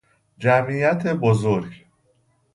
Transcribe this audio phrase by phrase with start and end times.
[0.37, 1.85] جمعیت بزرگ